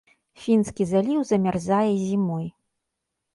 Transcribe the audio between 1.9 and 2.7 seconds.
зімой.